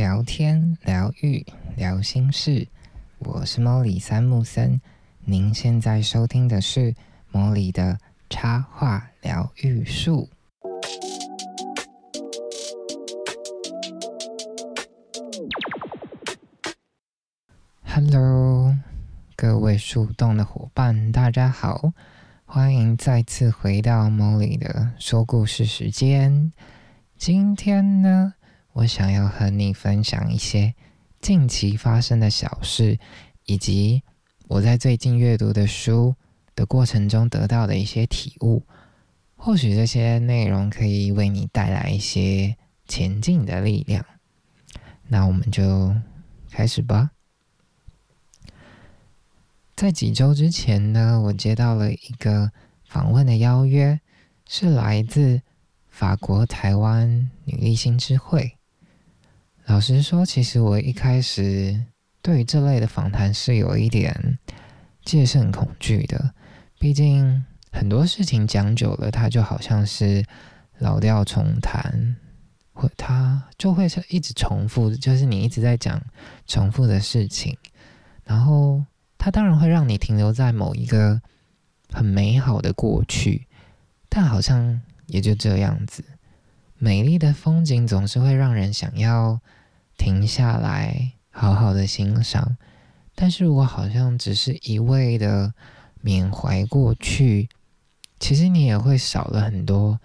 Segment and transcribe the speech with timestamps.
[0.00, 1.44] 聊天、疗愈、
[1.76, 2.66] 聊心事，
[3.18, 4.80] 我是莫里三木森。
[5.26, 6.94] 您现在收听的是
[7.30, 7.98] 莫里的
[8.30, 10.30] 插画疗愈术。
[17.84, 18.74] Hello，
[19.36, 21.92] 各位树洞的伙伴，大家好，
[22.46, 26.50] 欢迎再次回到莫里的说故事时间。
[27.18, 28.32] 今天呢？
[28.72, 30.74] 我想要和你分享一些
[31.20, 32.98] 近期发生的小事，
[33.44, 34.02] 以及
[34.48, 36.14] 我在最近阅读的书
[36.54, 38.62] 的过程中得到的一些体悟。
[39.36, 44.04] 或许这些内容可以为你带来一些前进的力量。
[45.08, 45.96] 那我们就
[46.50, 47.10] 开始吧。
[49.74, 52.52] 在几周之前呢，我接到了一个
[52.84, 53.98] 访问的邀约，
[54.46, 55.40] 是来自
[55.88, 58.58] 法国台湾女力新知会。
[59.70, 61.80] 老实说，其实我一开始
[62.20, 64.36] 对于这类的访谈是有一点
[65.04, 66.34] 戒慎恐惧的。
[66.80, 70.24] 毕竟很多事情讲久了，它就好像是
[70.78, 72.16] 老调重弹，
[72.72, 76.02] 或它就会是一直重复，就是你一直在讲
[76.48, 77.56] 重复的事情。
[78.24, 78.84] 然后
[79.18, 81.22] 它当然会让你停留在某一个
[81.92, 83.46] 很美好的过去，
[84.08, 86.02] 但好像也就这样子。
[86.76, 89.40] 美丽的风景总是会让人想要。
[90.00, 92.56] 停下来，好好的欣赏。
[93.14, 95.52] 但是如果好像只是一味的
[96.00, 97.50] 缅怀过去，
[98.18, 100.00] 其实你也会少了很多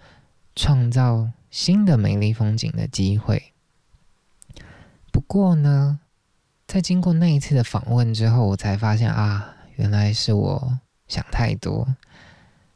[0.54, 3.54] 创造新的美丽风景的机会。
[5.10, 5.98] 不过呢，
[6.66, 11.96] 在经过那一次的访问之后，我才发现啊，原来是我想太多。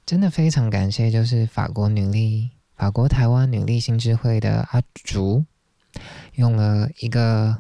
[0.06, 5.44] 真的非常感谢，就是法国女力、法国台湾女力新智慧的阿竹。
[6.40, 7.54] 用了一个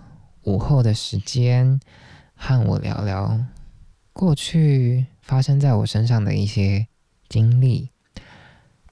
[0.44, 1.78] 午后的时间
[2.34, 3.38] 和我聊聊
[4.14, 6.86] 过去发生在我身上的一些
[7.28, 7.90] 经历，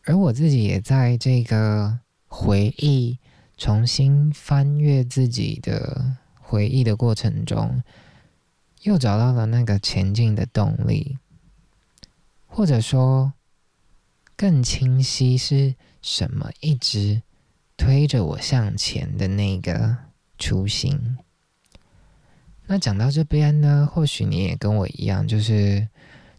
[0.05, 3.19] 而我自己也在这个回忆、
[3.57, 7.83] 重新翻阅自己的回忆的过程中，
[8.83, 11.17] 又找到了那个前进的动力，
[12.47, 13.33] 或者说
[14.37, 17.23] 更清晰是什么一直。
[17.79, 19.97] 推着我向前的那个
[20.37, 21.17] 初心。
[22.67, 25.89] 那讲到这边呢，或许你也跟我一样，就是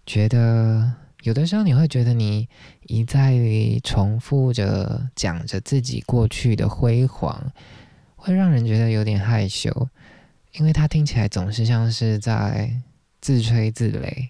[0.05, 2.47] 觉得有的时候你会觉得你
[2.83, 3.33] 一再
[3.83, 7.51] 重复着讲着自己过去的辉煌，
[8.15, 9.89] 会让人觉得有点害羞，
[10.51, 12.79] 因为它听起来总是像是在
[13.21, 14.29] 自吹自擂。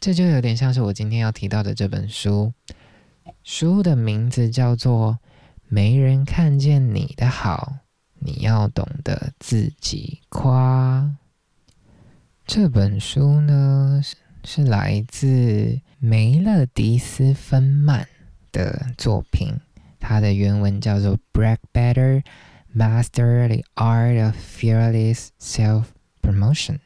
[0.00, 2.52] 这就有点像是我今天要提到的这本书，
[3.44, 5.20] 书的名字叫做。
[5.74, 7.78] 没人看见你的好，
[8.20, 11.16] 你要懂得自己夸。
[12.46, 14.00] 这本书呢
[14.44, 18.06] 是来自梅勒迪斯芬曼
[18.52, 19.58] 的作品，
[19.98, 22.22] 它的原文叫做《Break Better:
[22.72, 25.86] Master the Art of Fearless Self
[26.22, 26.76] Promotion》。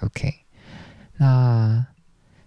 [0.00, 0.34] OK，
[1.16, 1.86] 那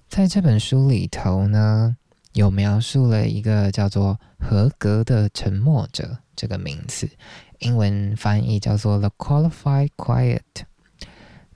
[0.08, 1.98] 在这本书里头呢？
[2.34, 7.10] 有描述了一个叫做“合格的沉默者”这个名词，
[7.60, 10.42] 英文翻译叫做 “the qualified quiet”。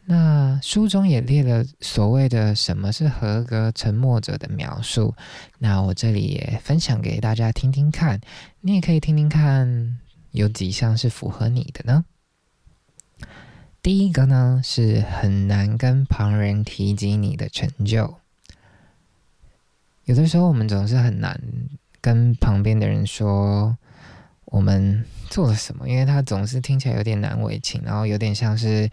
[0.06, 5.14] 那书中也列了所谓的什么是合格沉默者的描述。
[5.58, 8.22] 那我这里也分享给大家听听看，
[8.62, 10.00] 你也可以听听看，
[10.32, 12.06] 有几项是符合你的呢？
[13.82, 18.20] 第一个呢是很难跟旁人提及你的成就。
[20.08, 21.38] 有的时候，我们总是很难
[22.00, 23.78] 跟旁边的人说
[24.46, 28.90] 我们做了什么，因为他总是听起来有点难为情，然后有点像是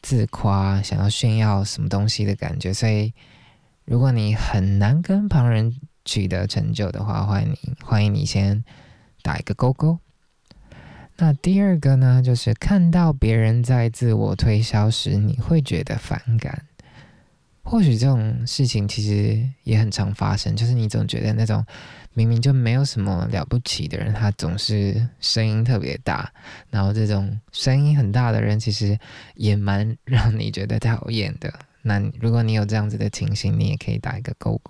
[0.00, 2.72] 自夸、想要炫耀什么东西的感觉。
[2.72, 3.12] 所以，
[3.84, 8.64] 如果你很难跟旁人取得成就的话，欢迎你，欢迎你先
[9.20, 9.98] 打一个勾勾。
[11.18, 16.64] 那第二个呢，就是看到别人在自我推销时，你会觉得反感。
[17.68, 21.66] 或许这种事情其实也很常发生，就是你总觉得那种
[22.14, 26.32] 明明就没有什么了不起的人，他总是声音特别大，
[26.70, 28.96] 然后这种声音很大的人，其实
[29.34, 31.52] 也蛮 让你觉得讨厌的。
[31.82, 34.60] 那如果你有这样子的情形，你也可以打一个勾。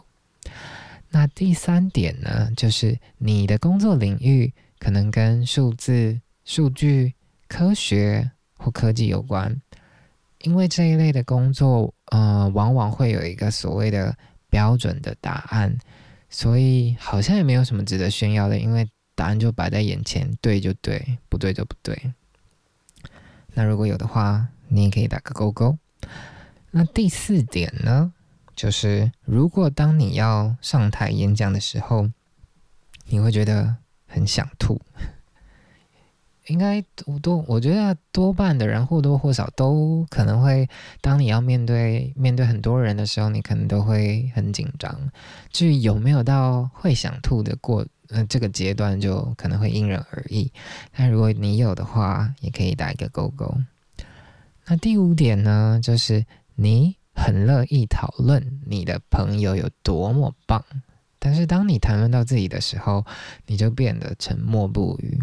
[1.11, 7.13] 那第三点呢，就是你的工作领域可能跟数字、数据、
[7.47, 9.55] 科学或科技有关。
[10.41, 14.17] 因为这一类的工作，呃，往往会有一个所谓的
[14.49, 15.77] 标准的答案，
[16.31, 22.15] 所以好像也没有什么值得炫耀的，因为答案就摆在眼前，对就对，不对就不对。
[23.53, 25.77] 那如果有的话，你也可以打个勾勾。
[26.71, 28.15] 那第四点呢，
[28.55, 32.09] 就是如果当你要上台演讲的时候，
[33.09, 33.77] 你会觉得
[34.07, 34.81] 很想吐。
[36.47, 36.81] 应该
[37.23, 40.69] 多，我觉得多半的人或多或少都可能会，
[41.01, 45.11] 当你要面对面对很多人的时候，你可能都会很紧张。
[45.51, 50.53] 至于有没有到会想吐的过，呃，这个阶段就可能会因人而异。
[50.97, 53.57] 但如果你有的话，也可以打一个勾勾。
[54.67, 60.65] 那第五点呢，就是你很乐意讨论你的朋友有多么棒，
[61.19, 63.05] 但是当你谈论到自己的时候，
[63.47, 65.21] 你就变得沉默不语。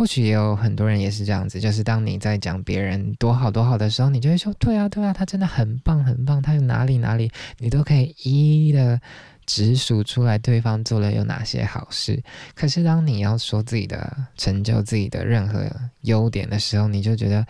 [0.00, 8.98] 或许也有很多人也是这样子，就是当你在讲别人多好多好的时候，你就会说：“对啊，对啊，他真的很棒很棒，他有哪里哪里，你都可以一一的
[9.44, 12.18] 直数出来，对方做了有哪些好事。”
[12.56, 15.70] 可是当你要说自己的成就、自己的任何
[16.00, 17.46] 优点的时候，你就觉得，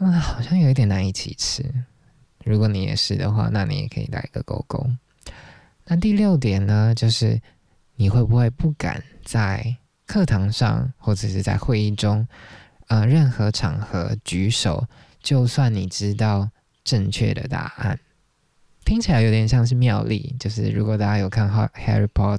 [0.00, 1.64] 嗯，好像有一点难以启齿。
[2.44, 4.84] 如果你也是的话，那你也可以打一个勾勾。
[5.86, 7.40] 那第六点呢，就是
[7.94, 9.76] 你会不会不敢在。
[10.08, 12.26] 课堂上或者是在会议中，
[12.86, 14.88] 呃，任何场合举手，
[15.22, 16.48] 就算你知道
[16.82, 18.00] 正确的答案，
[18.86, 20.34] 听起来有点像是妙丽。
[20.40, 22.38] 就是如果大家有看《哈 Harry Potter》，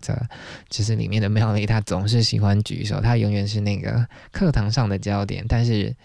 [0.68, 5.46] 就是里面的妙丽，她总是喜欢举手，她永远是那个课堂上的焦点。
[5.48, 5.96] 但是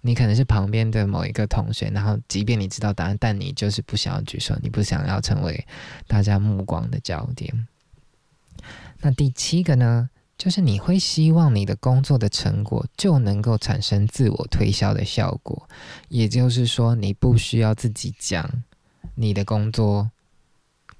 [0.00, 5.66] 你可能是旁边的某一个同学，然后即便你知道答案，但你就是不想要举手，你不想要成为
[6.06, 7.68] 大家目光的焦点。
[9.02, 10.08] 那第七个呢？
[10.44, 15.66] 就是你会希望你的工作的成果就能够产生自我推销的效果，
[16.10, 18.62] 也就是说，你不需要自己讲
[19.14, 20.10] 你的工作，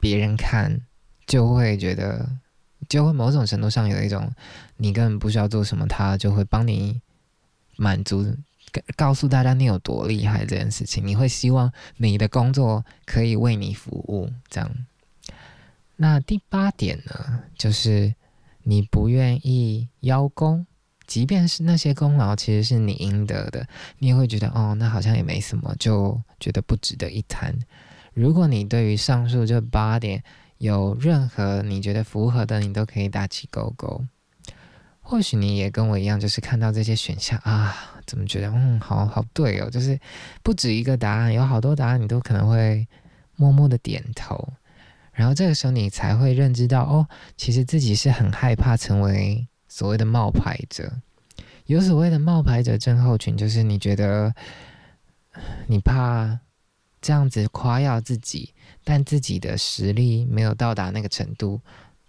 [0.01, 0.81] 别人看
[1.27, 2.27] 就会觉得，
[2.89, 4.33] 就会某种程度上有一种
[4.79, 7.03] 你根本不需要做什么，他就会帮你
[7.77, 8.35] 满足，
[8.97, 11.07] 告诉大家你有多厉害这件事情。
[11.07, 14.71] 你会希望你的工作可以为你服务，这样。
[15.97, 18.15] 那第八点呢，就是。
[18.65, 20.67] 你不愿意邀功，
[21.07, 23.67] 即便是那些功劳其实是你应得的，
[23.99, 27.57] 你也会觉得哦，那好像也没什么，就觉得不值得一谈。
[28.13, 30.23] 如果你对于上述这八点
[30.59, 34.05] 有任何你觉得符合的，你都可以打起勾勾。
[35.07, 37.77] 或许你也跟我一样，就是看到这些选项啊，
[38.07, 40.01] 怎么觉得嗯，好好对哦，就是
[40.43, 42.89] 不止一个答案，有好多答案，你都可能会
[43.37, 44.49] 默默的点头。
[45.15, 50.93] 然后这个时候，你才会认知到，哦，其实自己是很害怕成为所谓的冒牌者。
[51.67, 54.35] 有所谓的冒牌者症候群，就是你觉得
[55.67, 56.39] 你怕
[57.01, 58.53] 这样子夸耀自己，
[58.83, 61.61] 但自己的实力没有到达那个程度，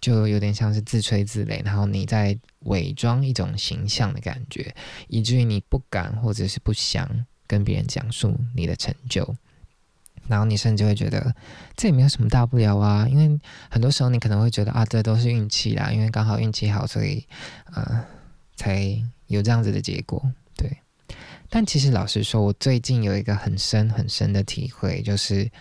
[0.02, 4.76] 就有点像是自吹自擂，然后你在伪装一种形象的感觉，
[5.08, 7.10] 以至于你不敢或者是不想
[7.48, 9.36] 跟别人讲述你的成就。
[10.28, 11.36] 然后你甚至会觉得
[11.76, 13.40] 这也没有什么大不了啊，因为
[13.70, 17.26] 很多时候你可能会觉得啊，这都是运气啦，因为刚好运气好，所以
[17.74, 18.06] 呃
[18.56, 20.32] 才有这样子的结果。
[20.56, 20.78] 对，
[21.50, 25.52] 但其实老实说，我最近有一个很深很深的体会，就是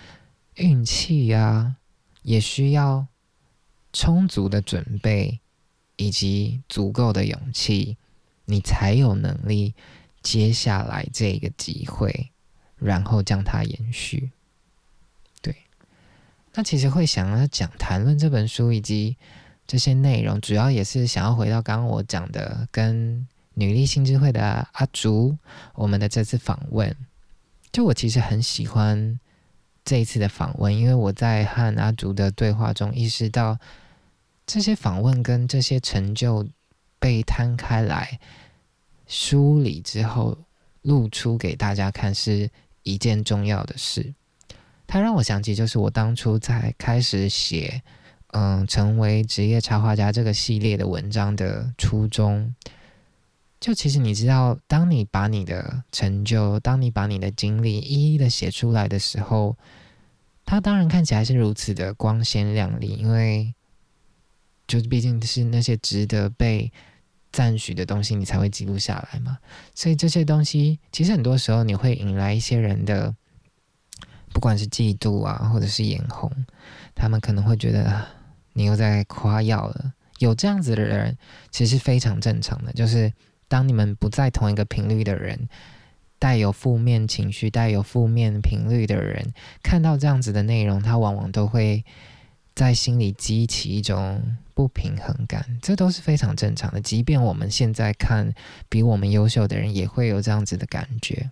[0.55, 1.77] 运气呀，
[2.23, 3.07] 也需要
[3.93, 5.41] 充足的准备
[5.97, 7.97] 以及足够的勇气，
[8.47, 9.75] 你才有能力
[10.23, 12.31] 接下来这个机会，
[12.77, 14.31] 然后将它延续。
[16.55, 19.17] 那其实会想要讲谈论这本书以及
[19.67, 25.37] 这些内容，主要也是想要回到刚刚我讲的，跟女力新智慧的阿竹
[25.75, 26.95] 我们的这次访问。
[27.73, 29.19] 就我其实很喜欢
[29.85, 33.59] 这一次的访问，因为我在和阿竹的对话中意识到，
[34.47, 36.47] 这些访问跟这些成就
[37.01, 38.21] 被摊开来
[39.07, 40.39] 梳理之后，
[40.83, 42.49] 露出给大家看，是
[42.85, 44.15] 一件重要的事。
[44.95, 47.83] 它让我想起，就是我当初在开始写，
[48.29, 52.55] 嗯，成为职业插画家这个系列的文章的初衷。
[53.59, 59.57] 就其实你知道，当你把你的成就，当你把你的经历一一的写出来的时候，
[60.45, 63.53] 它当然看起来是如此的光鲜亮丽，因为
[64.69, 66.71] 就毕竟是那些值得被
[67.33, 69.39] 赞许的东西，你才会记录下来嘛。
[69.75, 73.13] 所以这些东西，其实很多时候你会引来一些人的。
[74.35, 76.29] 不管是嫉妒啊，或者是眼红，
[76.93, 78.05] 他们可能会觉得
[78.53, 79.95] 你又在夸耀了。
[80.19, 81.17] 有这样子的人，
[81.53, 82.73] 其实非常正常的。
[82.73, 83.13] 就是
[83.47, 85.49] 当你们不在同一个频率的人，
[86.19, 91.85] 带有负面情绪、带有负面频率的人，看到这样子的内容，他往往都会
[92.57, 94.21] 在心里激起一种
[94.55, 96.81] 不平衡感，这都是非常正常的。
[96.81, 98.33] 即便我们现在看
[98.69, 101.31] 比我们优秀的人，也会有这样子的感觉。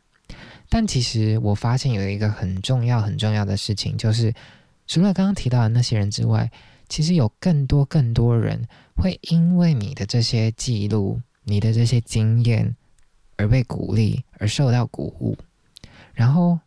[0.69, 4.33] 但其实我发现有一个很重要、很重要的事情，就是
[4.87, 6.51] 除了刚刚提到的那些人之外，
[6.89, 12.77] 其实有更多、更多人会因为你的这些记录、你的这些经验
[13.37, 15.37] 而被鼓励，而受到鼓舞。
[16.15, 16.59] 然后，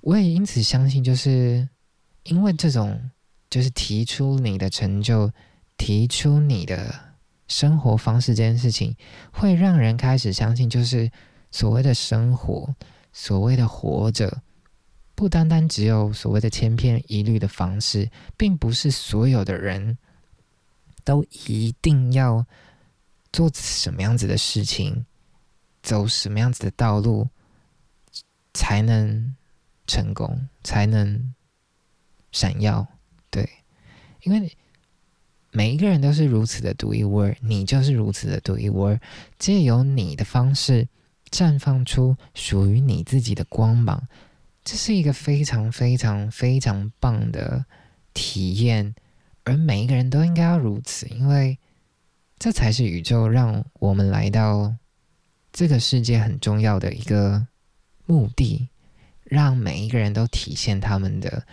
[0.00, 1.68] 我也因此相信，就是
[2.24, 3.10] 因为这种。
[3.50, 5.32] 就是提出你的成就，
[5.78, 6.94] 提出你的
[7.46, 8.94] 生活方式这件事情，
[9.32, 11.10] 会让人开始相信，就是
[11.50, 12.74] 所谓的生活，
[13.12, 14.42] 所谓的活着，
[15.14, 19.98] 不单单只有所谓的千篇一律的方式，并不是所有的人
[21.04, 22.44] 都一定要
[23.32, 25.06] 做什么样子的事情，
[25.82, 27.28] 走什么样子的道路，
[28.52, 29.34] 才能
[29.86, 31.34] 成功，才能
[32.30, 32.86] 闪耀。
[33.30, 33.48] 对，
[34.22, 34.56] 因为
[35.50, 39.00] 每一个人都是如此的独一无二，你就是如此的独一无二。
[39.38, 40.86] 借由你的方式
[41.30, 44.08] 绽放出属于你自己的光芒，
[44.64, 47.64] 这是一个非常非常非常棒的
[48.12, 48.94] 体验。
[49.44, 51.58] 而每一个人都应该要如此，因为
[52.38, 54.74] 这才是宇宙让我们来到
[55.52, 57.46] 这个世界很重要的一个
[58.06, 58.68] 目的，
[59.24, 61.46] 让每一个人都体现他们的。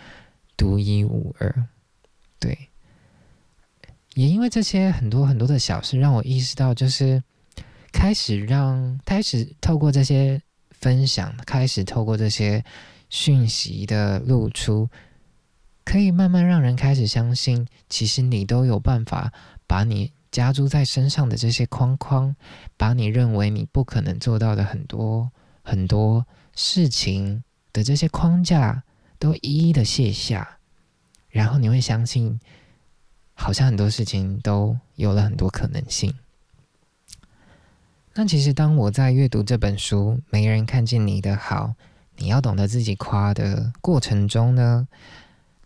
[0.58, 1.66] 独一无二，
[2.38, 2.70] 对，
[4.14, 7.22] 也因为这些很多很多的小事，让我意识到，就是
[8.06, 12.64] 开始让开始透过这些分享，开始透过这些
[13.10, 14.88] 讯息的露出，
[15.84, 19.32] 可以慢慢让人开始相信，其实你都有办法
[19.66, 22.36] 把你加诸在身上的这些框框，
[22.76, 25.28] 把你认为你不可能做到的很多
[25.64, 28.84] 很多事情的这些框架。
[29.18, 30.58] 都一一的卸下，
[31.28, 32.38] 然后你会相信，
[33.34, 36.14] 好像很多事情都有了很多可能性。
[38.18, 41.66] 那其实当我在阅读这本书《没人看见你的好》，
[42.16, 44.88] 你要懂得自己夸的过程中呢，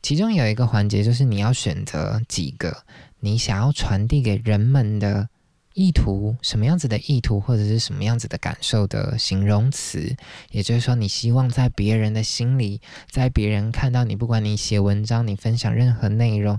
[0.02, 2.83] 其中有一个环节就是你要选择几个
[3.21, 5.28] 你想要传递给人们的。
[5.73, 10.16] 意图什么样子的意图，或者是什么样子的感受的形容词，
[10.50, 16.59] 也就是说，你希望在别人的心里，在别人看到你，不管你写文章，你分享任何内容，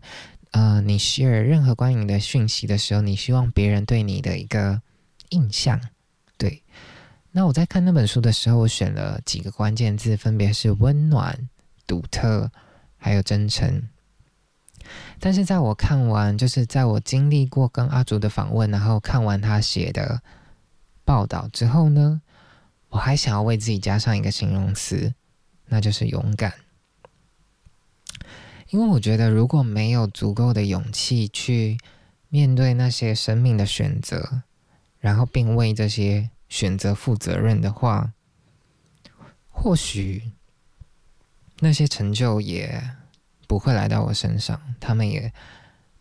[0.52, 4.82] 呃，你 share 任何关于你的讯息的时候，你希望别人对你的一个
[5.32, 5.82] 印象。
[6.38, 6.64] 对，
[7.32, 11.50] 那我在看那本书的时候，我选了几个关键字，分别是温暖、
[11.86, 12.50] 独特，
[12.98, 13.90] 还有真诚。
[15.20, 20.22] 但是在我看完，就是在我经历过跟阿竹的访问，然后看完他写的
[21.06, 22.22] 报道之后呢，
[22.90, 25.14] 我还想要为自己加上一个形容词，
[25.68, 26.54] 那就是勇敢。
[28.70, 31.78] 因为我觉得，如果没有足够的勇气去
[32.30, 34.42] 面对那些生命的选择，
[35.02, 38.14] 然后并为这些选择负责任的话，
[39.50, 40.32] 或许
[41.60, 42.82] 那些成就也。
[43.48, 45.30] 不会来到我身上，他们也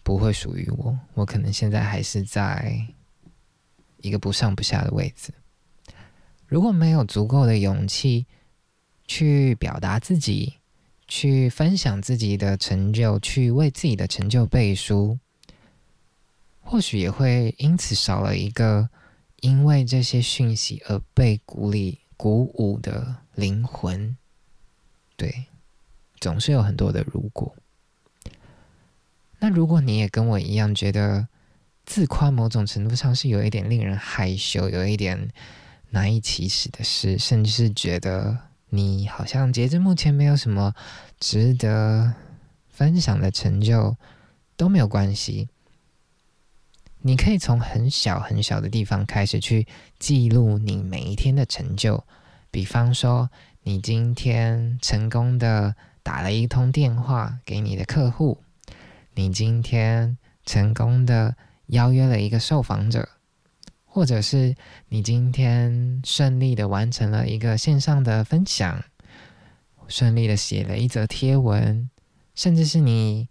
[0.04, 0.96] 不会属于我。
[1.14, 2.86] 我可能现在还是在
[3.96, 5.32] 一个不上不下的位置。
[6.46, 8.24] 如果没有足够的勇气
[9.08, 10.58] 去表达自己，
[11.08, 15.18] 去分享自己的成就，去为自己的成就背书，
[16.70, 18.88] 或许也会因此少了一个
[19.40, 24.16] 因为这些讯息而被鼓励、鼓舞的灵魂。
[25.16, 25.46] 对。
[26.20, 27.56] 总是有很多的如果。
[29.40, 31.26] 那如果你也跟我一样，觉得
[31.84, 35.30] 自夸某种程度上是有一点令人害羞，有一点
[35.88, 40.72] 难以启齿的事，甚至是觉得你好像截至目前没有什么
[41.18, 42.14] 值得
[42.68, 43.96] 分享的成就，
[44.56, 45.48] 都没有关系。
[47.02, 49.66] 你可以从很小很小的地方开始去
[49.98, 52.04] 记录你每一天的成就，
[52.50, 53.30] 比方说
[53.62, 55.74] 你今天成功的。
[56.02, 58.42] 打了一通电话给你的客户，
[59.14, 60.16] 你今天
[60.46, 63.06] 成功的邀约了一个受访者，
[63.84, 64.56] 或者是
[64.88, 68.82] 你今天顺利的完成了一个线上的分享，
[69.88, 71.90] 顺利的写了一则贴文，
[72.34, 73.28] 甚至是你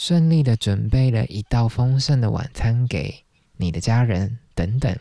[0.00, 3.22] 顺利的准备了一道丰盛的晚餐给
[3.58, 4.98] 你的家人等等，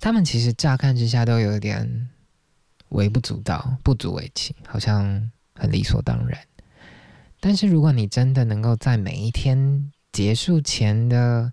[0.00, 2.08] 他们其实乍看之下都有点
[2.88, 5.30] 微不足道、不足为奇，好像。
[5.56, 6.36] 很理所当然，
[7.38, 11.52] 但是如果你真的能够在每一天结束前的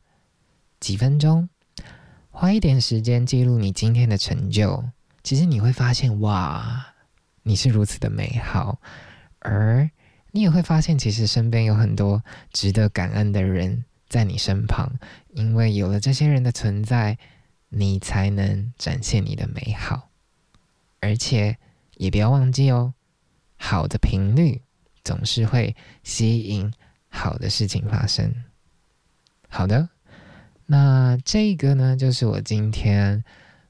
[0.79, 1.47] 几分钟，
[2.31, 4.83] 花一点时间记录你今天的成就，
[5.21, 6.83] 其实你会发现，哇，
[7.43, 8.81] 你是如此的美好，
[9.37, 9.87] 而
[10.31, 12.23] 你也会发现，其实身边有很多
[12.53, 14.89] 值得感恩的人在你身旁，
[15.33, 17.17] 因为有了这些人的存在，
[17.67, 20.09] 你才能展现你的美好。
[21.01, 21.57] 而且
[21.97, 22.93] 也不要忘记哦，
[23.57, 24.61] 好的频率
[25.03, 26.71] 总是会吸引
[27.09, 28.33] 好的事情发生。
[29.49, 29.89] 好的，
[30.65, 33.23] 那这个呢，就是我今天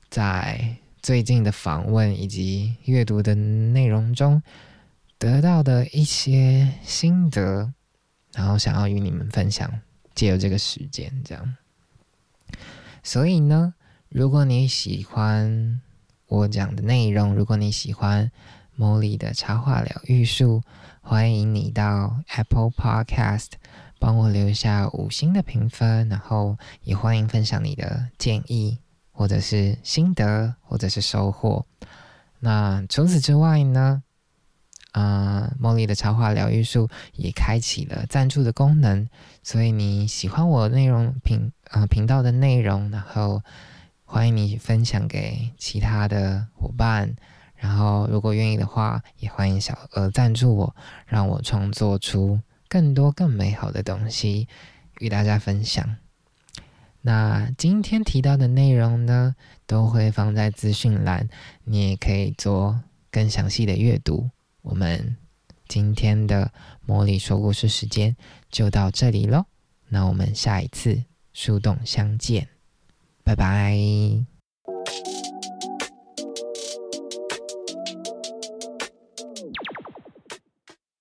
[0.10, 4.44] 在最近的访问以及阅读的内容中。
[5.22, 7.72] 得到的一些心得，
[8.34, 9.72] 然后想要与你们分享，
[10.16, 11.58] 借由这个时间这样。
[13.04, 13.76] 所以呢，
[14.10, 15.80] 如果你喜欢
[16.26, 18.32] 我讲的内容，如果你喜欢
[18.76, 20.64] 茉莉的插画疗愈术，
[21.02, 23.50] 欢迎你到 Apple Podcast
[24.00, 28.80] 帮我留下五星的评分，然后也欢迎分享你的建议，
[29.12, 31.64] 或者是心得，或者是收获。
[32.40, 34.02] 那除此之外呢？
[34.92, 39.08] 啊，茉莉的插画疗愈术也开启了赞助的功能，
[39.42, 43.42] 所以你喜欢我内容频呃频道的内容，然后
[44.04, 47.16] 欢迎你分享给其他的伙伴，
[47.56, 54.50] 然后如果愿意的话，也欢迎小额赞助我，让我创作出更多更美好的东西
[55.00, 55.96] 与大家分享。
[57.04, 61.30] 那今天提到的内容呢，都会放在资讯栏，
[61.64, 64.30] 你也可以做更详细的阅读。
[64.62, 65.18] 我们
[65.68, 66.52] 今天的
[66.86, 68.16] 魔力说故事时间
[68.50, 69.46] 就到这里喽，
[69.90, 71.04] 那我们下一次
[71.34, 72.48] 树洞相见，
[73.24, 74.31] 拜拜。